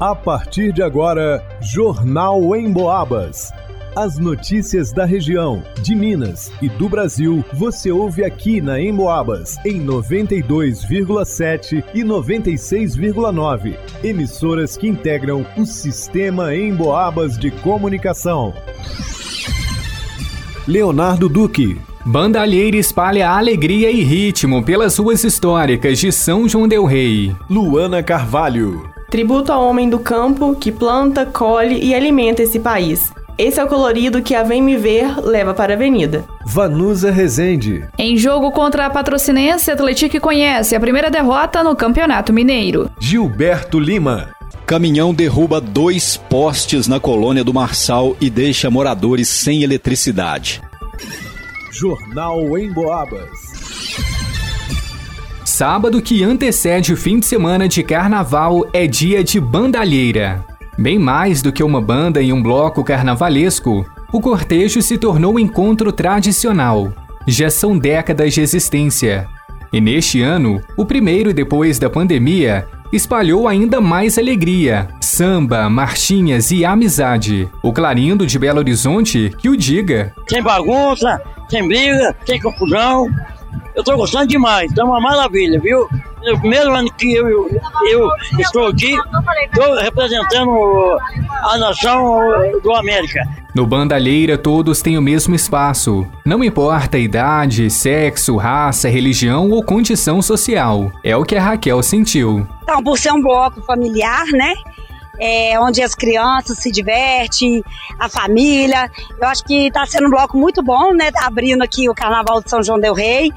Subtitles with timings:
[0.00, 3.50] A partir de agora, Jornal em Boabas.
[3.96, 9.84] As notícias da região, de Minas e do Brasil, você ouve aqui na Emboabas, em
[9.84, 13.76] 92,7 e 96,9.
[14.04, 18.54] Emissoras que integram o sistema Emboabas de comunicação.
[20.64, 21.76] Leonardo Duque.
[22.06, 27.34] Bandalheira espalha alegria e ritmo pelas ruas históricas de São João del Rei.
[27.50, 28.96] Luana Carvalho.
[29.10, 33.10] Tributo ao homem do campo que planta, colhe e alimenta esse país.
[33.38, 36.24] Esse é o colorido que a Vem Me Ver leva para a avenida.
[36.44, 37.86] Vanusa Rezende.
[37.96, 42.90] Em jogo contra a Patrocinense, Atlético conhece a primeira derrota no Campeonato Mineiro.
[43.00, 44.28] Gilberto Lima.
[44.66, 50.60] Caminhão derruba dois postes na colônia do Marçal e deixa moradores sem eletricidade.
[51.72, 53.57] Jornal em Boabas.
[55.58, 60.44] Sábado que antecede o fim de semana de carnaval é dia de bandalheira.
[60.78, 65.38] Bem mais do que uma banda em um bloco carnavalesco, o cortejo se tornou um
[65.40, 66.92] encontro tradicional.
[67.26, 69.26] Já são décadas de existência.
[69.72, 76.64] E neste ano, o primeiro depois da pandemia, espalhou ainda mais alegria, samba, marchinhas e
[76.64, 77.50] amizade.
[77.64, 80.14] O Clarindo de Belo Horizonte que o diga.
[80.28, 81.20] Sem bagunça,
[81.50, 83.08] sem briga, sem confusão.
[83.78, 85.88] Eu tô gostando demais, tá uma maravilha, viu?
[86.20, 87.48] no primeiro ano que eu,
[87.88, 88.92] eu estou aqui,
[89.44, 90.98] estou representando
[91.44, 92.18] a nação
[92.60, 93.20] do América.
[93.54, 96.04] No Bandalheira, todos têm o mesmo espaço.
[96.26, 100.90] Não importa a idade, sexo, raça, religião ou condição social.
[101.04, 102.44] É o que a Raquel sentiu.
[102.64, 104.54] Então, por ser um bloco familiar, né?
[105.20, 107.62] É, onde as crianças se divertem,
[107.98, 108.90] a família.
[109.20, 111.10] Eu acho que está sendo um bloco muito bom, né?
[111.22, 113.32] Abrindo aqui o Carnaval de São João del Rei.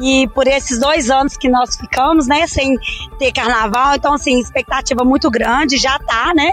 [0.00, 2.76] E por esses dois anos que nós ficamos, né, sem
[3.18, 6.52] ter carnaval, então, assim, expectativa muito grande, já tá, né?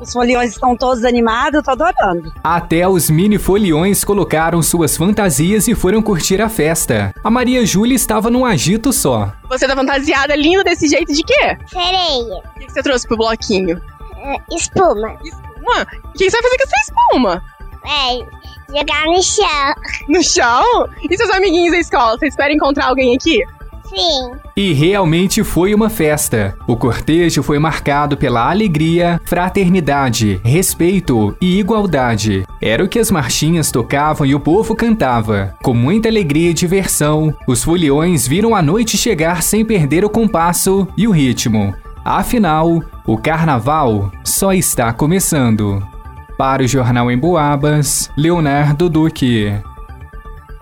[0.00, 2.30] Os foliões estão todos animados, eu tô adorando.
[2.44, 7.14] Até os mini foliões colocaram suas fantasias e foram curtir a festa.
[7.24, 9.32] A Maria Júlia estava num agito só.
[9.48, 11.56] Você tá fantasiada linda desse jeito de quê?
[11.66, 12.42] Sereia.
[12.56, 13.80] O que você trouxe pro bloquinho?
[14.26, 15.16] Uh, espuma.
[15.24, 15.86] Espuma?
[16.04, 17.42] O que você vai fazer com essa espuma?
[17.84, 19.74] É, Jogar no chão.
[20.08, 20.88] No chão?
[21.08, 22.18] E seus amiguinhos da escola?
[22.18, 23.40] Você espera encontrar alguém aqui?
[23.88, 24.32] Sim.
[24.56, 26.56] E realmente foi uma festa.
[26.66, 32.44] O cortejo foi marcado pela alegria, fraternidade, respeito e igualdade.
[32.60, 35.54] Era o que as marchinhas tocavam e o povo cantava.
[35.62, 40.88] Com muita alegria e diversão, os foliões viram a noite chegar sem perder o compasso
[40.96, 41.72] e o ritmo.
[42.08, 45.82] Afinal, o carnaval só está começando.
[46.38, 49.52] Para o Jornal em Boabas, Leonardo Duque.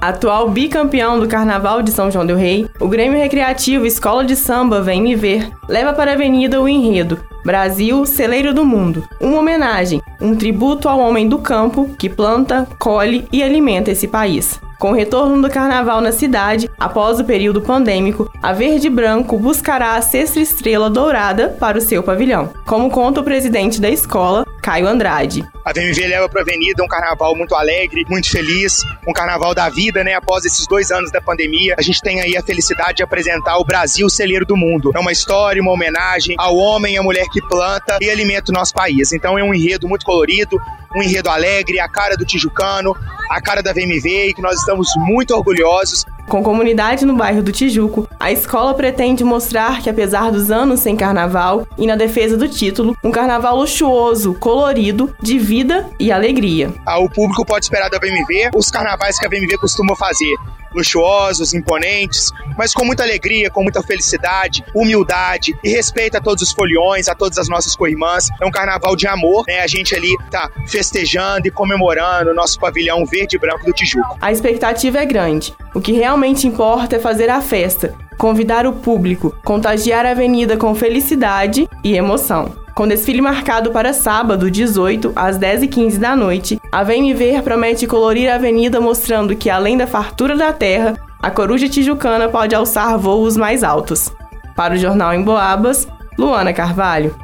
[0.00, 4.80] Atual bicampeão do Carnaval de São João del Rei, o Grêmio Recreativo Escola de Samba
[4.80, 9.06] Vem Me Ver leva para a avenida o enredo Brasil, celeiro do mundo.
[9.20, 14.58] Uma homenagem, um tributo ao homem do campo que planta, colhe e alimenta esse país.
[14.84, 19.94] Com o retorno do carnaval na cidade, após o período pandêmico, a Verde Branco buscará
[19.94, 24.88] a sexta estrela dourada para o seu pavilhão, como conta o presidente da escola, Caio
[24.88, 25.46] Andrade.
[25.62, 29.68] A VMV leva para a Avenida um carnaval muito alegre, muito feliz, um carnaval da
[29.68, 30.14] vida, né?
[30.14, 33.64] Após esses dois anos da pandemia, a gente tem aí a felicidade de apresentar o
[33.64, 34.90] Brasil celeiro do mundo.
[34.94, 38.54] É uma história, uma homenagem ao homem e à mulher que planta e alimenta o
[38.54, 39.12] nosso país.
[39.12, 40.58] Então é um enredo muito colorido,
[40.96, 42.96] um enredo alegre, a cara do Tijucano,
[43.30, 46.06] a cara da VMV e que nós estamos muito orgulhosos.
[46.28, 50.96] Com comunidade no bairro do Tijuco, a escola pretende mostrar que, apesar dos anos sem
[50.96, 56.72] carnaval e na defesa do título, um carnaval luxuoso, colorido, de vida e alegria.
[56.86, 60.34] Ah, o público pode esperar da VMV os carnavais que a VMV costuma fazer
[60.74, 66.52] luxuosos, imponentes, mas com muita alegria, com muita felicidade, humildade e respeito a todos os
[66.52, 68.28] foliões, a todas as nossas co-irmãs.
[68.40, 69.60] É um carnaval de amor, né?
[69.60, 74.18] A gente ali tá festejando e comemorando o nosso pavilhão verde e branco do Tijuco.
[74.20, 75.54] A expectativa é grande.
[75.74, 80.74] O que realmente importa é fazer a festa, convidar o público, contagiar a avenida com
[80.74, 82.63] felicidade e emoção.
[82.74, 87.86] Com desfile marcado para sábado, 18, às 10h15 da noite, a Vem Me Ver promete
[87.86, 92.98] colorir a avenida mostrando que, além da fartura da terra, a coruja tijucana pode alçar
[92.98, 94.10] voos mais altos.
[94.56, 95.86] Para o Jornal em Boabas,
[96.18, 97.14] Luana Carvalho.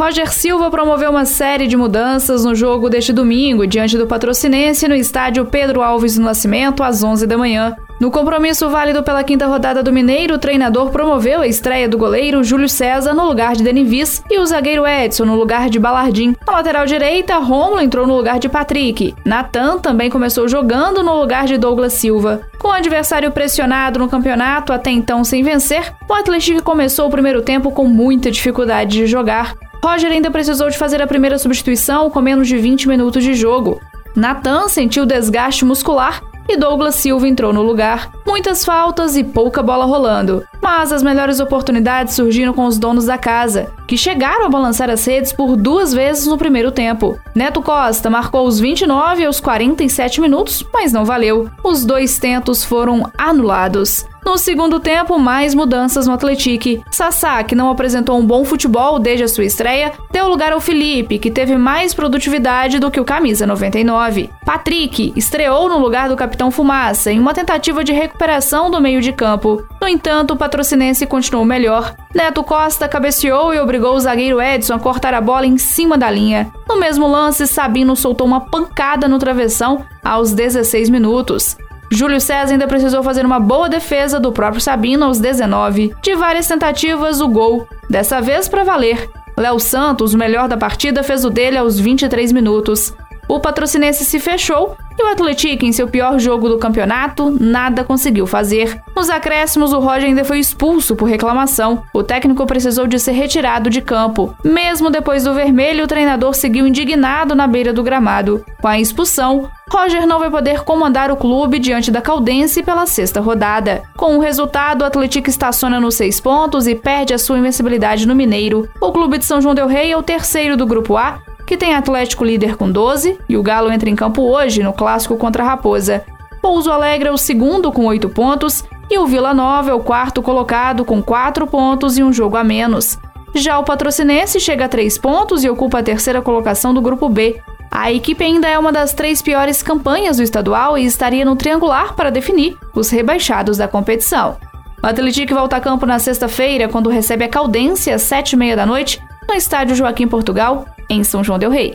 [0.00, 4.94] Roger Silva promoveu uma série de mudanças no jogo deste domingo, diante do Patrocinense, no
[4.94, 7.74] estádio Pedro Alves do Nascimento, às 11 da manhã.
[8.00, 12.42] No compromisso válido pela quinta rodada do Mineiro, o treinador promoveu a estreia do goleiro
[12.42, 16.34] Júlio César no lugar de Denivis e o zagueiro Edson no lugar de Balardim.
[16.44, 19.14] Na lateral direita, Romulo entrou no lugar de Patrick.
[19.24, 22.40] Natan também começou jogando no lugar de Douglas Silva.
[22.58, 27.42] Com o adversário pressionado no campeonato, até então sem vencer, o Atlético começou o primeiro
[27.42, 29.54] tempo com muita dificuldade de jogar.
[29.82, 33.80] Roger ainda precisou de fazer a primeira substituição com menos de 20 minutos de jogo.
[34.16, 38.10] Natan sentiu desgaste muscular e Douglas Silva entrou no lugar.
[38.26, 40.44] Muitas faltas e pouca bola rolando.
[40.62, 45.04] Mas as melhores oportunidades surgiram com os donos da casa, que chegaram a balançar as
[45.04, 47.18] redes por duas vezes no primeiro tempo.
[47.34, 51.50] Neto Costa marcou os 29 e os 47 minutos, mas não valeu.
[51.62, 54.06] Os dois tentos foram anulados.
[54.24, 56.82] No segundo tempo, mais mudanças no Atlético.
[56.90, 61.18] Sassá, que não apresentou um bom futebol desde a sua estreia, deu lugar ao Felipe,
[61.18, 64.30] que teve mais produtividade do que o camisa 99.
[64.44, 69.12] Patrick estreou no lugar do capitão Fumaça em uma tentativa de recuperação do meio de
[69.12, 69.62] campo.
[69.80, 71.94] No entanto, o patrocinense continuou melhor.
[72.14, 76.10] Neto Costa cabeceou e obrigou o zagueiro Edson a cortar a bola em cima da
[76.10, 76.50] linha.
[76.68, 81.56] No mesmo lance, Sabino soltou uma pancada no travessão aos 16 minutos.
[81.90, 85.94] Júlio César ainda precisou fazer uma boa defesa do próprio Sabino aos 19.
[86.02, 89.10] De várias tentativas, o gol, dessa vez para valer.
[89.36, 92.94] Léo Santos, o melhor da partida, fez o dele aos 23 minutos.
[93.28, 98.26] O patrocinense se fechou e o Atlético, em seu pior jogo do campeonato, nada conseguiu
[98.26, 98.80] fazer.
[98.94, 101.82] Nos acréscimos, o Roger ainda foi expulso por reclamação.
[101.92, 104.34] O técnico precisou de ser retirado de campo.
[104.44, 108.44] Mesmo depois do vermelho, o treinador seguiu indignado na beira do gramado.
[108.60, 113.20] Com a expulsão, Roger não vai poder comandar o clube diante da Caldense pela sexta
[113.20, 113.82] rodada.
[113.96, 118.14] Com o resultado, o Atlético estaciona nos seis pontos e perde a sua invencibilidade no
[118.14, 118.68] Mineiro.
[118.80, 121.74] O clube de São João del Rei é o terceiro do Grupo A que tem
[121.74, 125.46] Atlético líder com 12 e o Galo entra em campo hoje no clássico contra a
[125.46, 126.04] Raposa.
[126.40, 130.22] Pouso Alegre é o segundo com 8 pontos e o Vila Nova é o quarto
[130.22, 132.96] colocado com 4 pontos e um jogo a menos.
[133.34, 137.42] Já o Patrocinense chega a 3 pontos e ocupa a terceira colocação do grupo B.
[137.74, 141.94] A equipe ainda é uma das três piores campanhas do estadual e estaria no triangular
[141.94, 144.36] para definir os rebaixados da competição.
[144.80, 149.00] O Atlético volta a campo na sexta-feira, quando recebe a Caldense às 7h30 da noite,
[149.28, 151.74] no estádio Joaquim Portugal, em São João Del Rei.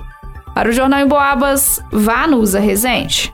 [0.56, 3.34] Para o Jornal em Boabas, Vanusa Rezende.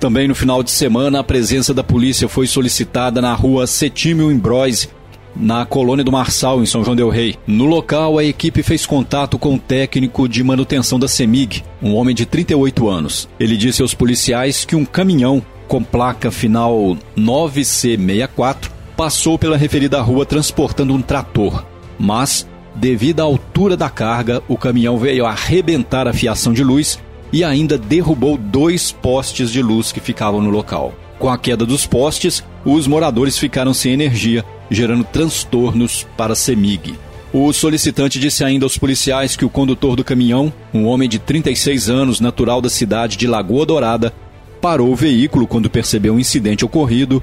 [0.00, 4.88] Também no final de semana, a presença da polícia foi solicitada na rua Setímio Imbroise,
[5.34, 7.36] na colônia do Marçal, em São João Del Rei.
[7.46, 12.14] No local, a equipe fez contato com o técnico de manutenção da CEMIG, um homem
[12.14, 13.28] de 38 anos.
[13.38, 20.26] Ele disse aos policiais que um caminhão com placa final 9C64 passou pela referida rua
[20.26, 21.64] transportando um trator,
[21.98, 26.98] mas Devido à altura da carga, o caminhão veio arrebentar a fiação de luz
[27.32, 30.94] e ainda derrubou dois postes de luz que ficavam no local.
[31.20, 36.94] Com a queda dos postes, os moradores ficaram sem energia, gerando transtornos para a CEMIG.
[37.30, 41.90] O solicitante disse ainda aos policiais que o condutor do caminhão, um homem de 36
[41.90, 44.14] anos, natural da cidade de Lagoa Dourada,
[44.62, 47.22] parou o veículo quando percebeu o um incidente ocorrido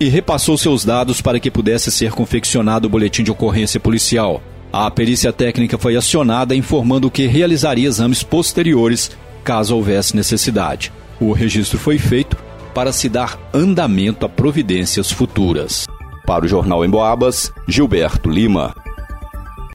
[0.00, 4.42] e repassou seus dados para que pudesse ser confeccionado o boletim de ocorrência policial.
[4.72, 9.10] A perícia técnica foi acionada informando que realizaria exames posteriores
[9.44, 10.90] caso houvesse necessidade.
[11.20, 12.36] O registro foi feito
[12.74, 15.86] para se dar andamento a providências futuras.
[16.26, 18.83] Para o Jornal em Boabas, Gilberto Lima.